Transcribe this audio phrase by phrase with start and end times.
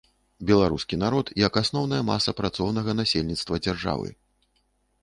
[0.49, 4.09] Беларускі народ як асноўная маса працоўнага насельніцтва дзяржавы.